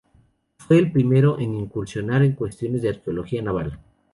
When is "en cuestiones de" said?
2.23-2.89